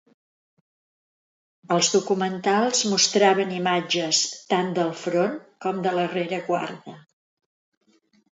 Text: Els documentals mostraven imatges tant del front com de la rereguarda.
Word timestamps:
Els 1.75 1.89
documentals 1.95 2.81
mostraven 2.93 3.53
imatges 3.57 4.23
tant 4.55 4.73
del 4.79 4.91
front 5.03 5.37
com 5.67 5.85
de 5.87 5.93
la 5.99 6.07
rereguarda. 6.15 6.97